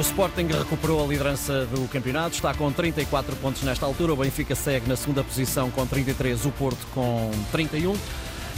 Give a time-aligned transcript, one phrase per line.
[0.00, 4.14] O Sporting recuperou a liderança do campeonato, está com 34 pontos nesta altura.
[4.14, 7.92] O Benfica segue na segunda posição com 33, o Porto com 31.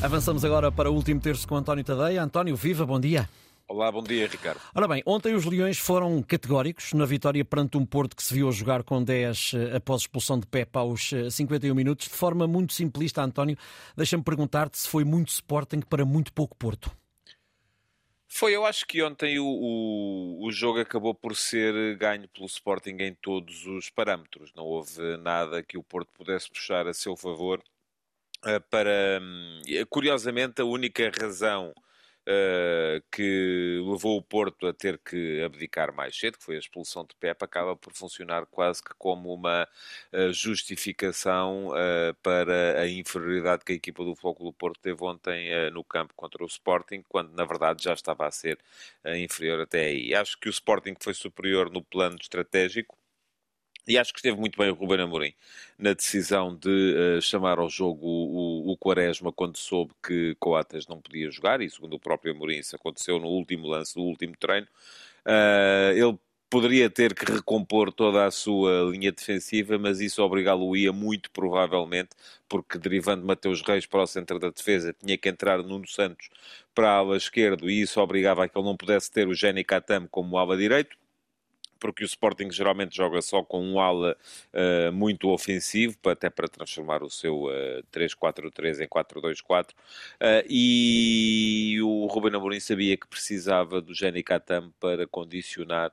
[0.00, 2.22] Avançamos agora para o último terço com António Tadeia.
[2.22, 3.28] António, viva, bom dia.
[3.66, 4.60] Olá, bom dia, Ricardo.
[4.72, 8.48] Ora bem, ontem os Leões foram categóricos na vitória perante um Porto que se viu
[8.48, 12.06] a jogar com 10 eh, após expulsão de Pepe aos 51 eh, minutos.
[12.06, 13.58] De forma muito simplista, António,
[13.96, 17.01] deixa-me perguntar-te se foi muito Sporting para muito pouco Porto.
[18.34, 22.96] Foi, eu acho que ontem o, o, o, jogo acabou por ser ganho pelo Sporting
[23.00, 24.50] em todos os parâmetros.
[24.54, 27.62] Não houve nada que o Porto pudesse puxar a seu favor.
[28.42, 31.74] Uh, para, hum, curiosamente, a única razão
[32.28, 37.04] uh, que levou o Porto a ter que abdicar mais cedo, que foi a expulsão
[37.04, 39.68] de Pepe, acaba por funcionar quase que como uma
[40.12, 45.50] uh, justificação uh, para a inferioridade que a equipa do Futebol do Porto teve ontem
[45.72, 48.58] no campo contra o Sporting, quando na verdade já estava a ser
[49.16, 50.14] inferior até aí.
[50.14, 52.96] Acho que o Sporting foi superior no plano estratégico,
[53.86, 55.34] e acho que esteve muito bem o Ruben Amorim
[55.76, 61.00] na decisão de uh, chamar ao jogo o, o, Quaresma quando soube que Coates não
[61.00, 64.66] podia jogar, e segundo o próprio Amorim isso aconteceu no último lance do último treino.
[65.26, 66.18] Uh, ele
[66.50, 72.10] poderia ter que recompor toda a sua linha defensiva, mas isso obrigá-lo-ia muito provavelmente,
[72.48, 76.28] porque derivando Mateus Reis para o centro da defesa, tinha que entrar Nuno Santos
[76.74, 79.64] para a ala esquerda, e isso obrigava a que ele não pudesse ter o Jenny
[79.64, 81.01] Katam como ala direito
[81.82, 84.16] porque o Sporting geralmente joga só com um ala
[84.54, 89.74] uh, muito ofensivo, até para transformar o seu uh, 3-4-3 em 4-2-4, uh,
[90.20, 95.92] eh, e o Ruben Amorim sabia que precisava do Jenny Katam para condicionar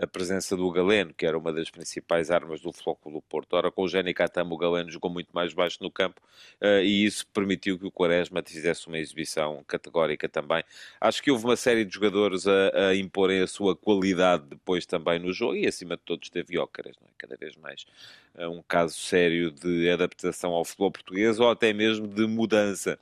[0.00, 3.54] a presença do Galeno, que era uma das principais armas do Futebol do Porto.
[3.54, 6.20] Ora, com o Géni Catamo, o Galeno jogou muito mais baixo no campo
[6.60, 10.62] uh, e isso permitiu que o Quaresma fizesse uma exibição categórica também.
[11.00, 15.18] Acho que houve uma série de jogadores a, a imporem a sua qualidade depois também
[15.18, 17.08] no jogo e, acima de todos, teve Ócaras, é?
[17.16, 17.86] cada vez mais
[18.34, 22.98] uh, um caso sério de adaptação ao futebol português ou até mesmo de mudança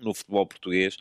[0.00, 0.96] no futebol português,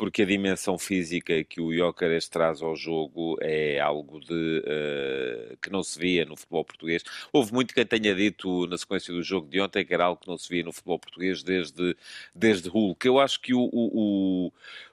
[0.00, 5.68] porque a dimensão física que o Jóqueres traz ao jogo é algo de, uh, que
[5.68, 7.04] não se via no futebol português.
[7.30, 10.26] Houve muito quem tenha dito na sequência do jogo de ontem que era algo que
[10.26, 11.94] não se via no futebol português desde,
[12.34, 13.06] desde Hulk.
[13.06, 14.50] Eu acho que o, o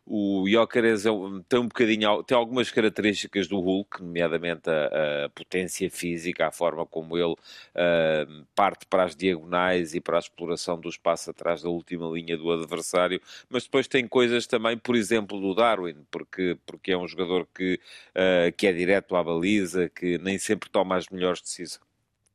[0.09, 1.09] o Jóqueres é
[1.49, 6.85] tem um bocadinho, tem algumas características do Hulk, nomeadamente a, a potência física, a forma
[6.85, 11.69] como ele uh, parte para as diagonais e para a exploração do espaço atrás da
[11.69, 16.93] última linha do adversário, mas depois tem coisas também, por exemplo, do Darwin, porque, porque
[16.93, 17.79] é um jogador que,
[18.15, 21.86] uh, que é direto à baliza, que nem sempre toma as melhores decisões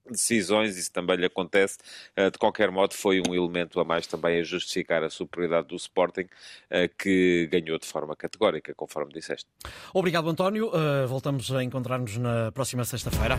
[0.09, 1.79] decisões, isso também lhe acontece.
[2.17, 5.77] Eh, de qualquer modo, foi um elemento a mais também a justificar a superioridade do
[5.77, 6.27] Sporting,
[6.71, 9.47] eh, que ganhou de forma categórica, conforme disseste.
[9.93, 10.71] Obrigado, António.
[10.75, 13.39] Eh, voltamos a encontrar-nos na próxima sexta-feira.